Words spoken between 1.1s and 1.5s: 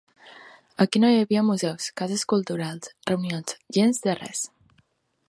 hi havia